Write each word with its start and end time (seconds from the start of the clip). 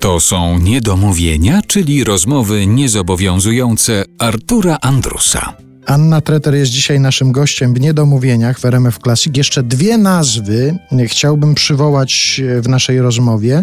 To 0.00 0.20
są 0.20 0.58
niedomówienia, 0.58 1.60
czyli 1.66 2.04
rozmowy 2.04 2.66
niezobowiązujące 2.66 4.04
Artura 4.18 4.78
Andrusa. 4.82 5.56
Anna 5.86 6.20
Treter 6.20 6.54
jest 6.54 6.72
dzisiaj 6.72 7.00
naszym 7.00 7.32
gościem 7.32 7.74
w 7.74 7.80
Niedomówieniach 7.80 8.60
w 8.60 8.64
RMF 8.64 8.98
Classic. 8.98 9.36
Jeszcze 9.36 9.62
dwie 9.62 9.98
nazwy 9.98 10.78
chciałbym 11.06 11.54
przywołać 11.54 12.40
w 12.62 12.68
naszej 12.68 13.00
rozmowie. 13.00 13.62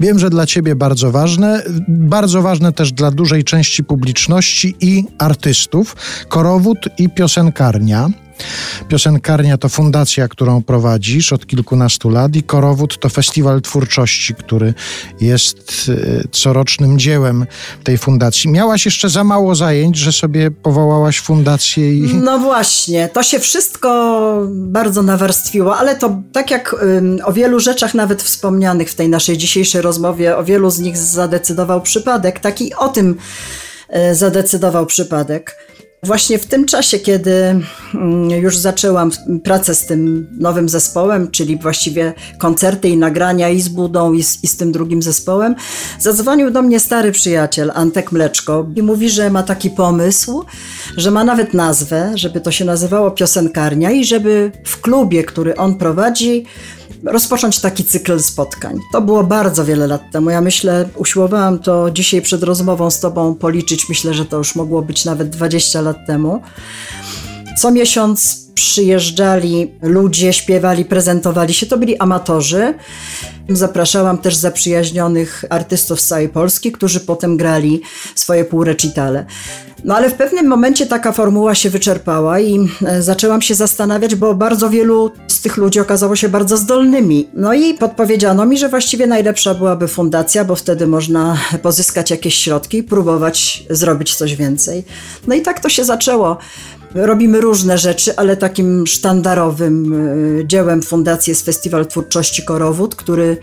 Wiem, 0.00 0.18
że 0.18 0.30
dla 0.30 0.46
ciebie 0.46 0.74
bardzo 0.74 1.10
ważne, 1.10 1.62
bardzo 1.88 2.42
ważne 2.42 2.72
też 2.72 2.92
dla 2.92 3.10
dużej 3.10 3.44
części 3.44 3.84
publiczności 3.84 4.76
i 4.80 5.04
artystów. 5.18 5.96
Korowód 6.28 6.78
i 6.98 7.08
piosenkarnia. 7.08 8.08
Piosenkarnia 8.88 9.58
to 9.58 9.68
fundacja, 9.68 10.28
którą 10.28 10.62
prowadzisz 10.62 11.32
od 11.32 11.46
kilkunastu 11.46 12.10
lat 12.10 12.36
i 12.36 12.42
Korowód 12.42 12.98
to 12.98 13.08
festiwal 13.08 13.60
twórczości, 13.62 14.34
który 14.34 14.74
jest 15.20 15.90
e, 16.24 16.28
corocznym 16.28 16.98
dziełem 16.98 17.46
tej 17.84 17.98
fundacji. 17.98 18.50
Miałaś 18.50 18.84
jeszcze 18.84 19.08
za 19.08 19.24
mało 19.24 19.54
zajęć, 19.54 19.96
że 19.96 20.12
sobie 20.12 20.50
powołałaś 20.50 21.20
fundację 21.20 21.98
i... 21.98 22.14
No 22.14 22.38
właśnie, 22.38 23.08
to 23.08 23.22
się 23.22 23.38
wszystko 23.38 23.90
bardzo 24.50 25.02
nawarstwiło, 25.02 25.76
ale 25.76 25.96
to 25.96 26.22
tak 26.32 26.50
jak 26.50 26.76
o 27.24 27.32
wielu 27.32 27.60
rzeczach 27.60 27.94
nawet 27.94 28.22
wspomnianych 28.22 28.90
w 28.90 28.94
tej 28.94 29.08
naszej 29.08 29.38
dzisiejszej 29.38 29.82
rozmowie, 29.82 30.36
o 30.36 30.44
wielu 30.44 30.70
z 30.70 30.78
nich 30.78 30.96
zadecydował 30.96 31.82
przypadek, 31.82 32.40
taki 32.40 32.74
o 32.74 32.88
tym 32.88 33.16
e, 33.88 34.14
zadecydował 34.14 34.86
przypadek. 34.86 35.56
Właśnie 36.04 36.38
w 36.38 36.46
tym 36.46 36.64
czasie, 36.64 36.98
kiedy 36.98 37.60
mm, 37.94 38.30
już 38.30 38.56
zaczęłam 38.56 39.10
pracę 39.44 39.74
z 39.74 39.86
tym 39.86 40.26
nowym 40.38 40.68
zespołem, 40.68 41.30
czyli 41.30 41.58
właściwie 41.58 42.12
koncerty 42.38 42.88
i 42.88 42.96
nagrania 42.96 43.48
i 43.48 43.60
z 43.60 43.68
Budą 43.68 44.12
i 44.12 44.22
z, 44.22 44.44
i 44.44 44.46
z 44.46 44.56
tym 44.56 44.72
drugim 44.72 45.02
zespołem, 45.02 45.54
zadzwonił 46.00 46.50
do 46.50 46.62
mnie 46.62 46.80
stary 46.80 47.12
przyjaciel 47.12 47.72
Antek 47.74 48.12
Mleczko 48.12 48.66
i 48.76 48.82
mówi, 48.82 49.10
że 49.10 49.30
ma 49.30 49.42
taki 49.42 49.70
pomysł, 49.70 50.44
że 50.96 51.10
ma 51.10 51.24
nawet 51.24 51.54
nazwę, 51.54 52.12
żeby 52.14 52.40
to 52.40 52.50
się 52.50 52.64
nazywało 52.64 53.10
piosenkarnia 53.10 53.90
i 53.90 54.04
żeby 54.04 54.52
w 54.64 54.80
klubie, 54.80 55.24
który 55.24 55.56
on 55.56 55.74
prowadzi, 55.74 56.44
rozpocząć 57.06 57.60
taki 57.60 57.84
cykl 57.84 58.20
spotkań. 58.20 58.78
To 58.92 59.00
było 59.00 59.24
bardzo 59.24 59.64
wiele 59.64 59.86
lat 59.86 60.10
temu. 60.12 60.30
Ja 60.30 60.40
myślę, 60.40 60.88
usiłowałam 60.96 61.58
to 61.58 61.90
dzisiaj 61.90 62.22
przed 62.22 62.42
rozmową 62.42 62.90
z 62.90 63.00
Tobą 63.00 63.34
policzyć. 63.34 63.88
Myślę, 63.88 64.14
że 64.14 64.24
to 64.24 64.36
już 64.36 64.54
mogło 64.54 64.82
być 64.82 65.04
nawet 65.04 65.30
20 65.30 65.80
lat 65.80 65.96
temu. 66.06 66.42
Co 67.58 67.70
miesiąc 67.70 68.44
przyjeżdżali 68.54 69.72
ludzie, 69.82 70.32
śpiewali, 70.32 70.84
prezentowali 70.84 71.54
się. 71.54 71.66
To 71.66 71.78
byli 71.78 71.98
amatorzy. 71.98 72.74
Zapraszałam 73.48 74.18
też 74.18 74.36
zaprzyjaźnionych 74.36 75.44
artystów 75.50 76.00
z 76.00 76.06
całej 76.06 76.28
Polski, 76.28 76.72
którzy 76.72 77.00
potem 77.00 77.36
grali 77.36 77.80
swoje 78.14 78.44
półrecitale. 78.44 79.26
No 79.84 79.96
ale 79.96 80.10
w 80.10 80.14
pewnym 80.14 80.46
momencie 80.46 80.86
taka 80.86 81.12
formuła 81.12 81.54
się 81.54 81.70
wyczerpała 81.70 82.40
i 82.40 82.68
e, 82.86 83.02
zaczęłam 83.02 83.42
się 83.42 83.54
zastanawiać, 83.54 84.14
bo 84.14 84.34
bardzo 84.34 84.70
wielu 84.70 85.10
z 85.28 85.40
tych 85.40 85.56
ludzi 85.56 85.80
okazało 85.80 86.16
się 86.16 86.28
bardzo 86.28 86.56
zdolnymi. 86.56 87.28
No 87.34 87.54
i 87.54 87.74
podpowiedziano 87.74 88.46
mi, 88.46 88.58
że 88.58 88.68
właściwie 88.68 89.06
najlepsza 89.06 89.54
byłaby 89.54 89.88
fundacja, 89.88 90.44
bo 90.44 90.56
wtedy 90.56 90.86
można 90.86 91.36
pozyskać 91.62 92.10
jakieś 92.10 92.34
środki 92.34 92.82
próbować 92.82 93.64
zrobić 93.70 94.14
coś 94.14 94.36
więcej. 94.36 94.84
No 95.26 95.34
i 95.34 95.42
tak 95.42 95.60
to 95.60 95.68
się 95.68 95.84
zaczęło. 95.84 96.38
Robimy 96.94 97.40
różne 97.40 97.78
rzeczy, 97.78 98.16
ale 98.16 98.36
takim 98.36 98.86
sztandarowym 98.86 99.94
e, 100.40 100.46
dziełem 100.46 100.82
fundacji 100.82 101.30
jest 101.30 101.44
Festiwal 101.44 101.86
Twórczości 101.86 102.42
Korowód, 102.42 102.94
który 102.94 103.36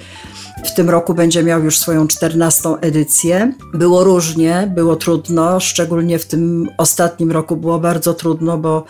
w 0.65 0.73
tym 0.73 0.89
roku 0.89 1.13
będzie 1.13 1.43
miał 1.43 1.63
już 1.63 1.79
swoją 1.79 2.07
czternastą 2.07 2.77
edycję. 2.77 3.53
Było 3.73 4.03
różnie, 4.03 4.71
było 4.75 4.95
trudno, 4.95 5.59
szczególnie 5.59 6.19
w 6.19 6.25
tym 6.25 6.69
ostatnim 6.77 7.31
roku 7.31 7.55
było 7.55 7.79
bardzo 7.79 8.13
trudno, 8.13 8.57
bo 8.57 8.85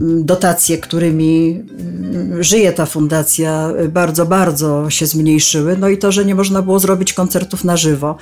mm, 0.00 0.26
dotacje, 0.26 0.78
którymi 0.78 1.62
mm, 1.78 2.42
żyje 2.42 2.72
ta 2.72 2.86
fundacja, 2.86 3.72
bardzo, 3.88 4.26
bardzo 4.26 4.90
się 4.90 5.06
zmniejszyły. 5.06 5.76
No 5.76 5.88
i 5.88 5.98
to, 5.98 6.12
że 6.12 6.24
nie 6.24 6.34
można 6.34 6.62
było 6.62 6.78
zrobić 6.78 7.12
koncertów 7.12 7.64
na 7.64 7.76
żywo. 7.76 8.16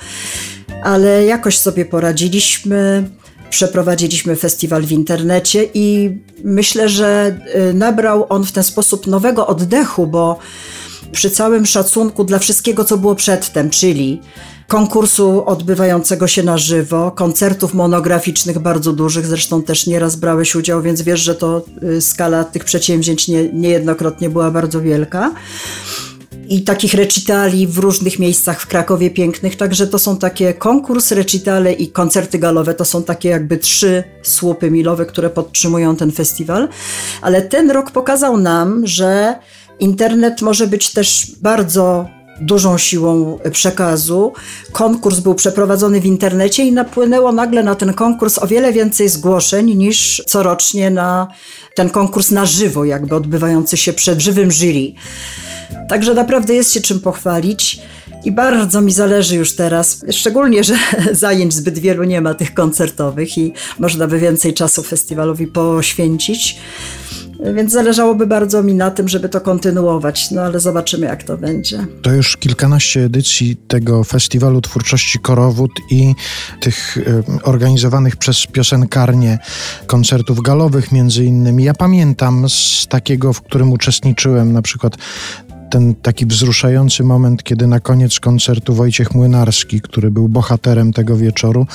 Ale 0.83 1.25
jakoś 1.25 1.57
sobie 1.57 1.85
poradziliśmy. 1.85 3.09
Przeprowadziliśmy 3.49 4.35
festiwal 4.35 4.83
w 4.83 4.91
internecie 4.91 5.67
i 5.73 6.17
myślę, 6.43 6.89
że 6.89 7.37
y, 7.69 7.73
nabrał 7.73 8.25
on 8.29 8.45
w 8.45 8.51
ten 8.51 8.63
sposób 8.63 9.07
nowego 9.07 9.47
oddechu, 9.47 10.07
bo 10.07 10.39
przy 11.11 11.29
całym 11.29 11.65
szacunku 11.65 12.23
dla 12.23 12.39
wszystkiego, 12.39 12.85
co 12.85 12.97
było 12.97 13.15
przedtem, 13.15 13.69
czyli 13.69 14.21
konkursu 14.69 15.43
odbywającego 15.45 16.27
się 16.27 16.43
na 16.43 16.57
żywo, 16.57 17.11
koncertów 17.11 17.73
monograficznych 17.73 18.59
bardzo 18.59 18.93
dużych, 18.93 19.25
zresztą 19.25 19.63
też 19.63 19.87
nieraz 19.87 20.15
brałeś 20.15 20.55
udział, 20.55 20.81
więc 20.81 21.01
wiesz, 21.01 21.19
że 21.19 21.35
to 21.35 21.65
y, 21.83 22.01
skala 22.01 22.43
tych 22.43 22.63
przedsięwzięć 22.63 23.27
nie, 23.27 23.49
niejednokrotnie 23.53 24.29
była 24.29 24.51
bardzo 24.51 24.81
wielka. 24.81 25.31
I 26.49 26.61
takich 26.61 26.93
recitali 26.93 27.67
w 27.67 27.77
różnych 27.77 28.19
miejscach 28.19 28.61
w 28.61 28.67
Krakowie 28.67 29.09
pięknych, 29.09 29.55
także 29.55 29.87
to 29.87 29.99
są 29.99 30.17
takie 30.17 30.53
konkurs, 30.53 31.11
recitale 31.11 31.73
i 31.73 31.87
koncerty 31.87 32.39
galowe, 32.39 32.73
to 32.73 32.85
są 32.85 33.03
takie 33.03 33.29
jakby 33.29 33.57
trzy 33.57 34.03
słupy 34.23 34.71
milowe, 34.71 35.05
które 35.05 35.29
podtrzymują 35.29 35.95
ten 35.95 36.11
festiwal. 36.11 36.67
Ale 37.21 37.41
ten 37.41 37.71
rok 37.71 37.91
pokazał 37.91 38.37
nam, 38.37 38.87
że 38.87 39.35
Internet 39.79 40.41
może 40.41 40.67
być 40.67 40.89
też 40.89 41.31
bardzo 41.41 42.09
dużą 42.41 42.77
siłą 42.77 43.39
przekazu. 43.51 44.33
Konkurs 44.71 45.19
był 45.19 45.35
przeprowadzony 45.35 46.01
w 46.01 46.05
internecie 46.05 46.65
i 46.65 46.71
napłynęło 46.71 47.31
nagle 47.31 47.63
na 47.63 47.75
ten 47.75 47.93
konkurs 47.93 48.37
o 48.37 48.47
wiele 48.47 48.73
więcej 48.73 49.09
zgłoszeń 49.09 49.75
niż 49.75 50.23
corocznie 50.27 50.89
na 50.89 51.27
ten 51.75 51.89
konkurs 51.89 52.31
na 52.31 52.45
żywo, 52.45 52.85
jakby 52.85 53.15
odbywający 53.15 53.77
się 53.77 53.93
przed 53.93 54.19
żywym 54.19 54.51
jury. 54.51 54.93
Także 55.89 56.13
naprawdę 56.13 56.53
jest 56.53 56.73
się 56.73 56.81
czym 56.81 56.99
pochwalić. 56.99 57.79
I 58.23 58.31
bardzo 58.31 58.81
mi 58.81 58.91
zależy 58.91 59.35
już 59.35 59.55
teraz, 59.55 60.05
szczególnie, 60.11 60.63
że 60.63 60.75
zajęć 61.11 61.53
zbyt 61.53 61.79
wielu 61.79 62.03
nie 62.03 62.21
ma 62.21 62.33
tych 62.33 62.53
koncertowych 62.53 63.37
i 63.37 63.53
można 63.79 64.07
by 64.07 64.19
więcej 64.19 64.53
czasu 64.53 64.83
festiwalowi 64.83 65.47
poświęcić. 65.47 66.57
Więc 67.55 67.71
zależałoby 67.71 68.27
bardzo 68.27 68.63
mi 68.63 68.73
na 68.73 68.91
tym, 68.91 69.07
żeby 69.07 69.29
to 69.29 69.41
kontynuować, 69.41 70.31
no 70.31 70.41
ale 70.41 70.59
zobaczymy, 70.59 71.05
jak 71.05 71.23
to 71.23 71.37
będzie. 71.37 71.85
To 72.01 72.11
już 72.11 72.37
kilkanaście 72.37 73.03
edycji 73.03 73.57
tego 73.67 74.03
Festiwalu 74.03 74.61
Twórczości 74.61 75.19
Korowód 75.19 75.71
i 75.89 76.15
tych 76.59 76.97
organizowanych 77.43 78.15
przez 78.15 78.45
piosenkarnie 78.45 79.39
koncertów 79.87 80.41
galowych 80.41 80.91
między 80.91 81.25
innymi. 81.25 81.63
Ja 81.63 81.73
pamiętam 81.73 82.49
z 82.49 82.87
takiego, 82.89 83.33
w 83.33 83.41
którym 83.41 83.71
uczestniczyłem, 83.71 84.53
na 84.53 84.61
przykład 84.61 84.97
ten 85.69 85.95
taki 85.95 86.25
wzruszający 86.25 87.03
moment, 87.03 87.43
kiedy 87.43 87.67
na 87.67 87.79
koniec 87.79 88.19
koncertu 88.19 88.73
Wojciech 88.73 89.13
Młynarski, 89.13 89.81
który 89.81 90.11
był 90.11 90.29
bohaterem 90.29 90.93
tego 90.93 91.17
wieczoru, 91.17 91.67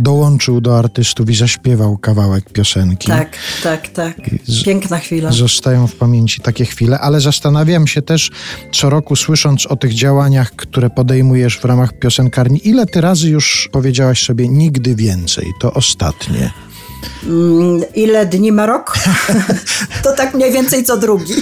dołączył 0.00 0.60
do 0.60 0.78
artystów 0.78 1.30
i 1.30 1.34
zaśpiewał 1.34 1.98
kawałek 1.98 2.50
piosenki. 2.50 3.08
Tak, 3.08 3.36
tak, 3.62 3.88
tak. 3.88 4.16
Piękna 4.64 4.98
chwila. 4.98 5.32
Zostają 5.32 5.86
w 5.86 5.94
pamięci 5.94 6.40
takie 6.40 6.64
chwile, 6.64 6.98
ale 6.98 7.20
zastanawiam 7.20 7.86
się 7.86 8.02
też 8.02 8.30
co 8.72 8.90
roku, 8.90 9.16
słysząc 9.16 9.66
o 9.66 9.76
tych 9.76 9.94
działaniach, 9.94 10.50
które 10.50 10.90
podejmujesz 10.90 11.58
w 11.58 11.64
ramach 11.64 11.98
piosenkarni, 11.98 12.68
ile 12.68 12.86
ty 12.86 13.00
razy 13.00 13.28
już 13.30 13.68
powiedziałaś 13.72 14.24
sobie 14.24 14.48
nigdy 14.48 14.94
więcej, 14.94 15.46
to 15.60 15.72
ostatnie. 15.72 16.52
Mm, 17.26 17.82
ile 17.94 18.26
dni 18.26 18.52
ma 18.52 18.66
rok? 18.66 18.98
to 20.04 20.12
tak 20.12 20.34
mniej 20.34 20.52
więcej 20.52 20.84
co 20.84 20.96
drugi. 20.96 21.34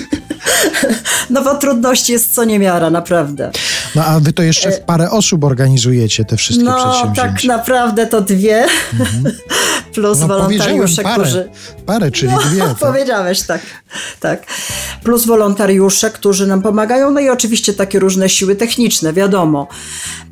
No 1.30 1.44
bo 1.44 1.54
trudności 1.54 2.12
jest 2.12 2.34
co 2.34 2.44
niemiara, 2.44 2.90
naprawdę. 2.90 3.50
No 3.94 4.04
a 4.04 4.20
wy 4.20 4.32
to 4.32 4.42
jeszcze 4.42 4.70
w 4.70 4.74
e, 4.74 4.80
parę 4.80 5.10
osób 5.10 5.44
organizujecie 5.44 6.24
te 6.24 6.36
wszystkie 6.36 6.64
no, 6.64 6.76
przedsięwzięcia. 6.76 7.22
No 7.24 7.32
tak 7.32 7.44
naprawdę 7.44 8.06
to 8.06 8.20
dwie. 8.20 8.66
Mhm. 9.00 9.36
Plus 9.94 10.20
no, 10.20 10.26
wolontariusze, 10.26 11.02
parę, 11.02 11.22
którzy... 11.22 11.48
Parę, 11.86 12.10
czyli 12.10 12.32
no, 12.32 12.38
dwie. 12.38 12.60
Tak? 12.70 12.78
Powiedziałeś, 12.78 13.42
tak. 13.42 13.60
tak. 14.20 14.42
Plus 15.04 15.26
wolontariusze, 15.26 16.10
którzy 16.10 16.46
nam 16.46 16.62
pomagają, 16.62 17.10
no 17.10 17.20
i 17.20 17.28
oczywiście 17.28 17.72
takie 17.72 17.98
różne 17.98 18.28
siły 18.28 18.56
techniczne, 18.56 19.12
wiadomo. 19.12 19.68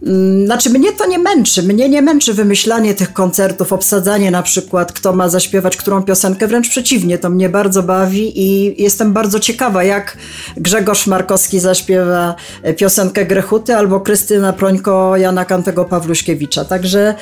Mm, 0.07 0.47
znaczy 0.47 0.71
mnie 0.71 0.93
to 0.93 1.07
nie 1.07 1.19
męczy. 1.19 1.63
Mnie 1.63 1.89
nie 1.89 2.03
męczy 2.03 2.35
wymyślanie 2.35 2.95
tych 2.95 3.13
koncertów, 3.13 3.73
obsadzanie 3.73 4.31
na 4.31 4.43
przykład, 4.43 4.93
kto 4.93 5.13
ma 5.13 5.29
zaśpiewać 5.29 5.77
którą 5.77 6.03
piosenkę. 6.03 6.47
Wręcz 6.47 6.69
przeciwnie, 6.69 7.19
to 7.19 7.31
mnie 7.31 7.49
bardzo 7.49 7.83
bawi 7.83 8.41
i 8.41 8.83
jestem 8.83 9.13
bardzo 9.13 9.41
ciekawa, 9.41 9.85
jak 9.85 10.17
Grzegorz 10.57 11.07
Markowski 11.07 11.61
zaśpiewa 11.61 12.35
piosenkę 12.77 13.27
Grechuty 13.27 13.77
albo 13.77 14.01
Krystyna 14.01 14.53
Prońko 14.53 15.17
Jana 15.17 15.45
Kantego 15.45 15.85
Pawluśkiewicza. 15.85 16.65
Także 16.65 17.15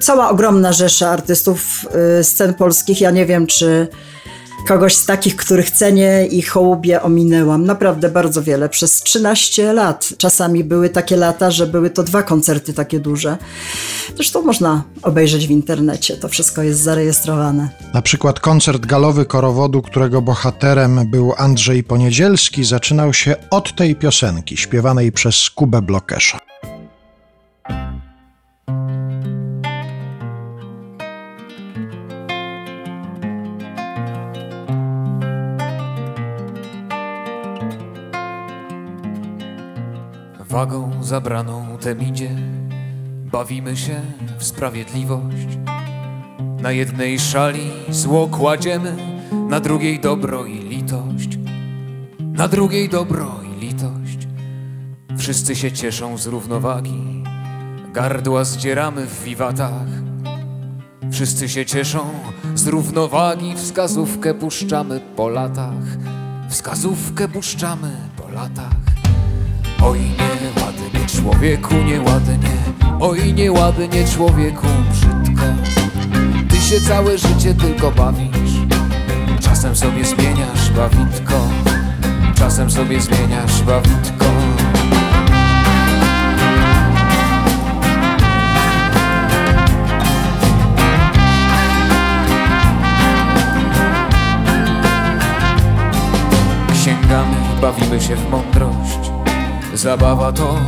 cała 0.00 0.30
ogromna 0.30 0.72
rzesza 0.72 1.10
artystów 1.10 1.79
y, 2.20 2.24
scen 2.24 2.54
polskich. 2.54 3.00
Ja 3.00 3.10
nie 3.10 3.26
wiem, 3.26 3.46
czy 3.46 3.88
kogoś 4.66 4.96
z 4.96 5.06
takich, 5.06 5.36
których 5.36 5.70
cenię 5.70 6.26
i 6.26 6.42
hołubię, 6.42 7.02
ominęłam. 7.02 7.64
Naprawdę 7.64 8.08
bardzo 8.08 8.42
wiele. 8.42 8.68
Przez 8.68 9.02
13 9.02 9.72
lat. 9.72 10.08
Czasami 10.18 10.64
były 10.64 10.88
takie 10.88 11.16
lata, 11.16 11.50
że 11.50 11.66
były 11.66 11.90
to 11.90 12.02
dwa 12.02 12.22
koncerty 12.22 12.72
takie 12.72 13.00
duże. 13.00 13.36
Zresztą 14.16 14.42
można 14.42 14.82
obejrzeć 15.02 15.46
w 15.46 15.50
internecie. 15.50 16.16
To 16.16 16.28
wszystko 16.28 16.62
jest 16.62 16.80
zarejestrowane. 16.80 17.68
Na 17.94 18.02
przykład 18.02 18.40
koncert 18.40 18.86
galowy 18.86 19.24
korowodu, 19.24 19.82
którego 19.82 20.22
bohaterem 20.22 21.10
był 21.10 21.32
Andrzej 21.36 21.84
Poniedzielski, 21.84 22.64
zaczynał 22.64 23.14
się 23.14 23.36
od 23.50 23.76
tej 23.76 23.96
piosenki, 23.96 24.56
śpiewanej 24.56 25.12
przez 25.12 25.50
Kubę 25.50 25.82
Blokesza. 25.82 26.38
Wagą 40.50 40.90
zabraną 41.02 41.78
tem 41.80 42.02
idzie, 42.02 42.30
bawimy 43.32 43.76
się 43.76 44.00
w 44.38 44.44
sprawiedliwość. 44.44 45.58
Na 46.62 46.72
jednej 46.72 47.18
szali 47.18 47.70
zło 47.88 48.28
kładziemy, 48.28 48.96
na 49.48 49.60
drugiej 49.60 50.00
dobro 50.00 50.46
i 50.46 50.58
litość. 50.58 51.38
Na 52.20 52.48
drugiej 52.48 52.88
dobro 52.88 53.40
i 53.56 53.60
litość. 53.60 54.28
Wszyscy 55.18 55.56
się 55.56 55.72
cieszą 55.72 56.18
z 56.18 56.26
równowagi, 56.26 57.24
gardła 57.92 58.44
zdzieramy 58.44 59.06
w 59.06 59.22
wiwatach. 59.22 59.86
Wszyscy 61.12 61.48
się 61.48 61.66
cieszą 61.66 62.00
z 62.54 62.66
równowagi, 62.66 63.54
wskazówkę 63.56 64.34
puszczamy 64.34 65.00
po 65.16 65.28
latach. 65.28 65.84
Wskazówkę 66.48 67.28
puszczamy 67.28 67.96
po 68.16 68.28
latach. 68.28 68.80
Oj 69.82 70.19
człowieku, 71.16 71.74
nieładnie 71.74 72.50
Oj 73.00 73.34
nieładnie 73.34 74.04
człowieku, 74.14 74.66
brzydko. 74.90 75.44
Ty 76.48 76.56
się 76.56 76.80
całe 76.80 77.18
życie 77.18 77.54
tylko 77.54 77.90
bawisz 77.90 78.52
Czasem 79.40 79.76
sobie 79.76 80.04
zmieniasz 80.04 80.70
bawitko 80.76 81.34
Czasem 82.34 82.70
sobie 82.70 83.00
zmieniasz 83.00 83.62
bawitko. 83.62 84.26
Księgami 96.72 97.36
bawimy 97.60 98.00
się 98.00 98.16
w 98.16 98.30
mądrość 98.30 99.10
Zabawa 99.74 100.32
to 100.32 100.60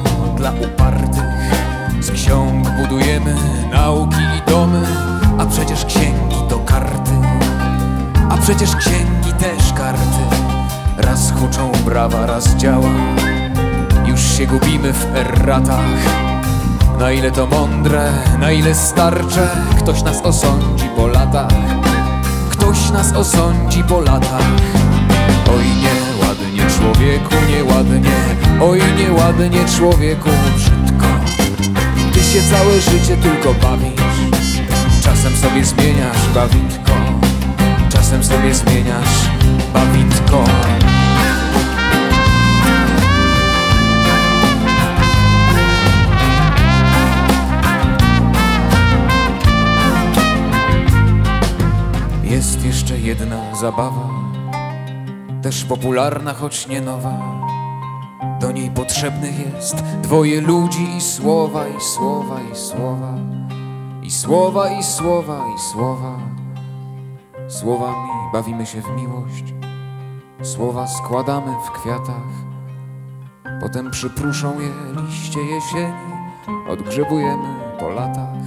dla 0.43 0.51
upartych. 0.51 1.23
Z 2.01 2.11
ksiąg 2.11 2.71
budujemy 2.71 3.35
nauki 3.73 4.17
i 4.39 4.51
domy 4.51 4.87
A 5.39 5.47
przecież 5.47 5.85
księgi 5.85 6.37
to 6.49 6.59
karty. 6.59 7.13
A 8.31 8.37
przecież 8.37 8.77
księgi 8.77 9.33
też 9.39 9.73
karty. 9.73 10.23
Raz 10.99 11.33
huczą 11.33 11.73
brawa, 11.85 12.27
raz 12.27 12.57
działa. 12.57 12.91
Już 14.07 14.21
się 14.21 14.47
gubimy 14.47 14.93
w 14.93 15.17
erratach. 15.17 16.03
Na 16.99 17.13
ile 17.13 17.31
to 17.31 17.47
mądre, 17.47 18.13
na 18.41 18.53
ile 18.53 18.75
starcze 18.75 19.49
Ktoś 19.79 20.03
nas 20.03 20.21
osądzi 20.23 20.89
po 20.97 21.07
latach. 21.07 21.53
Ktoś 22.51 22.91
nas 22.91 23.13
osądzi 23.13 23.85
po 23.85 24.01
latach. 24.01 24.51
Oj 25.57 25.83
nieładnie 25.83 26.02
człowieku, 26.83 27.35
nieładnie. 27.49 28.17
Oj 28.61 28.81
nieładnie 28.99 29.61
człowieku, 29.77 30.31
brzydko. 30.57 31.07
Ty 32.13 32.21
się 32.23 32.43
całe 32.51 32.81
życie 32.81 33.17
tylko 33.17 33.55
bawisz. 33.55 34.61
Czasem 35.03 35.37
sobie 35.37 35.65
zmieniasz 35.65 36.29
bawitko. 36.35 36.93
Czasem 37.89 38.25
sobie 38.25 38.55
zmieniasz 38.55 39.31
bawitko. 39.75 40.45
Jest 52.25 52.65
jeszcze 52.65 52.99
jedna 52.99 53.37
zabawa 53.61 54.22
też 55.43 55.65
popularna, 55.65 56.35
choć 56.35 56.69
nie 56.69 56.81
nowa. 56.81 57.19
Do 58.41 58.53
niej 58.53 58.71
potrzebnych 58.71 59.39
jest 59.55 59.75
dwoje 60.03 60.41
ludzi 60.41 60.97
i 60.97 61.01
słowa, 61.01 61.69
i 61.69 61.81
słowa, 61.81 62.41
i 62.53 62.57
słowa, 62.57 63.15
i 64.03 64.11
słowa, 64.11 64.71
i 64.71 64.83
słowa, 64.83 65.45
i 65.57 65.61
słowa. 65.73 66.19
Słowami 67.49 68.11
bawimy 68.33 68.67
się 68.67 68.83
w 68.83 68.89
miłość, 68.97 69.45
słowa 70.43 70.87
składamy 70.87 71.53
w 71.67 71.71
kwiatach, 71.71 72.29
potem 73.61 73.91
przypruszą 73.91 74.61
je 74.61 75.03
liście 75.03 75.41
jesieni, 75.41 76.13
odgrzebujemy 76.69 77.49
po 77.81 77.89
latach, 77.89 78.43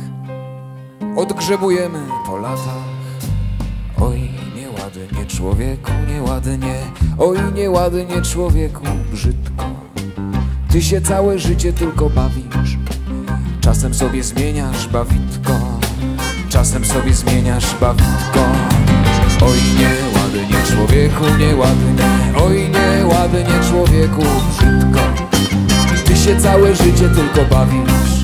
odgrzebujemy 1.16 2.00
po 2.26 2.38
latach. 2.38 2.95
Oj, 4.02 4.30
nieładnie 4.56 5.26
człowieku, 5.28 5.92
nieładnie, 6.14 6.76
oj, 7.18 7.38
nieładnie 7.56 8.22
człowieku, 8.22 8.84
brzydko. 9.12 9.66
Ty 10.72 10.82
się 10.82 11.02
całe 11.02 11.40
życie 11.40 11.74
tylko 11.74 12.10
bawisz, 12.10 12.78
czasem 13.62 13.94
sobie 13.94 14.24
zmieniasz 14.24 14.88
bawitko, 14.88 15.54
czasem 16.50 16.86
sobie 16.86 17.14
zmieniasz 17.14 17.76
bawitko. 17.82 18.40
Oj, 19.42 19.58
nieładnie 19.80 20.58
człowieku, 20.76 21.24
nieładnie, 21.40 22.04
oj, 22.46 22.70
nieładnie 22.70 23.46
człowieku, 23.70 24.22
brzydko. 24.50 25.00
Ty 26.06 26.16
się 26.16 26.40
całe 26.40 26.76
życie 26.76 27.10
tylko 27.10 27.56
bawisz, 27.56 28.24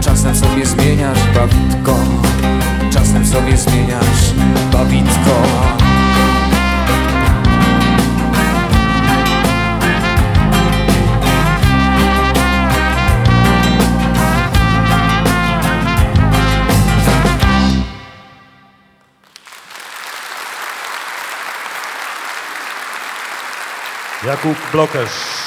czasem 0.00 0.36
sobie 0.36 0.66
zmieniasz 0.66 1.18
bawitko, 1.34 1.94
czasem 3.14 3.26
sobie 3.26 3.56
zmieniasz 3.56 4.34
bawitko. 4.72 5.42
Jakub 24.26 24.56
Blokesz. 24.72 25.43